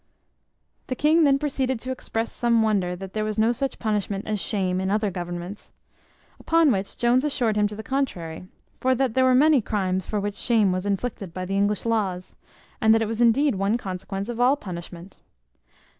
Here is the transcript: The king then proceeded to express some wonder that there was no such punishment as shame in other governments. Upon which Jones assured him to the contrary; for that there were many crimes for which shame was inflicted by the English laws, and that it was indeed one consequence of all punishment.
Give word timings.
The 0.87 0.95
king 0.95 1.25
then 1.25 1.37
proceeded 1.37 1.79
to 1.81 1.91
express 1.91 2.31
some 2.31 2.63
wonder 2.63 2.95
that 2.95 3.13
there 3.13 3.23
was 3.23 3.37
no 3.37 3.51
such 3.51 3.77
punishment 3.77 4.25
as 4.25 4.39
shame 4.41 4.81
in 4.81 4.89
other 4.89 5.11
governments. 5.11 5.71
Upon 6.39 6.71
which 6.71 6.97
Jones 6.97 7.23
assured 7.23 7.55
him 7.55 7.67
to 7.67 7.75
the 7.75 7.83
contrary; 7.83 8.47
for 8.79 8.95
that 8.95 9.13
there 9.13 9.25
were 9.25 9.35
many 9.35 9.61
crimes 9.61 10.07
for 10.07 10.19
which 10.19 10.33
shame 10.33 10.71
was 10.71 10.87
inflicted 10.87 11.35
by 11.35 11.45
the 11.45 11.55
English 11.55 11.85
laws, 11.85 12.35
and 12.81 12.95
that 12.95 13.03
it 13.03 13.07
was 13.07 13.21
indeed 13.21 13.53
one 13.53 13.77
consequence 13.77 14.27
of 14.27 14.39
all 14.39 14.55
punishment. 14.57 15.19